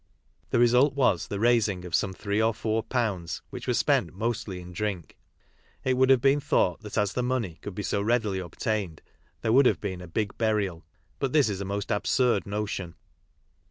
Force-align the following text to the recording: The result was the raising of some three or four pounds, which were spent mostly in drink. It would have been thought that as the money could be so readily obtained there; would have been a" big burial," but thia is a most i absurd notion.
The 0.49 0.57
result 0.57 0.95
was 0.95 1.27
the 1.27 1.39
raising 1.39 1.85
of 1.85 1.93
some 1.93 2.11
three 2.11 2.41
or 2.41 2.55
four 2.55 2.81
pounds, 2.81 3.43
which 3.51 3.67
were 3.67 3.75
spent 3.75 4.15
mostly 4.15 4.59
in 4.59 4.73
drink. 4.73 5.15
It 5.83 5.93
would 5.93 6.09
have 6.09 6.21
been 6.21 6.39
thought 6.39 6.81
that 6.81 6.97
as 6.97 7.13
the 7.13 7.21
money 7.21 7.59
could 7.61 7.75
be 7.75 7.83
so 7.83 8.01
readily 8.01 8.39
obtained 8.39 9.03
there; 9.41 9.53
would 9.53 9.67
have 9.67 9.79
been 9.79 10.01
a" 10.01 10.07
big 10.17 10.35
burial," 10.39 10.87
but 11.19 11.33
thia 11.33 11.41
is 11.41 11.61
a 11.61 11.65
most 11.65 11.91
i 11.91 11.97
absurd 11.97 12.47
notion. 12.47 12.95